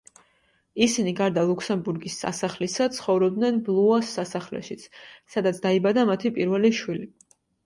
ისინი 0.85 1.11
გარდა 1.17 1.43
ლუქსემბურგის 1.49 2.15
სასახლისა, 2.23 2.87
ცხოვრობდნენ 2.95 3.59
ბლუას 3.69 4.15
სასახლეშიც, 4.19 4.87
სადაც 5.37 5.61
დაიბადა 5.69 6.09
მათი 6.13 6.33
პირველი 6.41 6.75
შვილი. 6.81 7.07